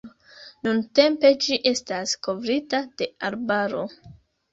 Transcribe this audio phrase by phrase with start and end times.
[0.67, 3.85] Nuntempe ĝi estas kovrita de arbaro.